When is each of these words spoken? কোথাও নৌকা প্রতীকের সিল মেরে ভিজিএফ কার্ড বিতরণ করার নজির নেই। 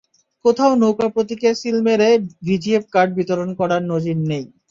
কোথাও 0.45 0.71
নৌকা 0.81 1.07
প্রতীকের 1.13 1.53
সিল 1.61 1.77
মেরে 1.87 2.09
ভিজিএফ 2.45 2.83
কার্ড 2.93 3.09
বিতরণ 3.17 3.49
করার 3.59 3.81
নজির 3.91 4.17
নেই। 4.29 4.43